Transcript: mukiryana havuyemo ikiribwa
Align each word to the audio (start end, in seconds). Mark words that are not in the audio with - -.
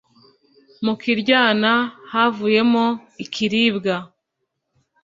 mukiryana 0.83 1.73
havuyemo 2.11 2.85
ikiribwa 3.23 3.95